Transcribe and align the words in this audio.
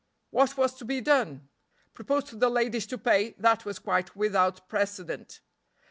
What 0.31 0.57
was 0.57 0.73
to 0.77 0.83
be 0.85 0.99
done? 0.99 1.47
Propose 1.93 2.23
to 2.29 2.35
the 2.35 2.49
ladies 2.49 2.87
to 2.87 2.97
pay, 2.97 3.35
that 3.37 3.65
was 3.65 3.77
quite 3.77 4.15
without 4.15 4.67
precedent. 4.67 5.41